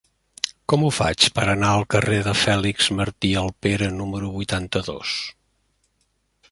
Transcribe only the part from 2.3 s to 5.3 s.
Fèlix Martí Alpera número vuitanta-dos?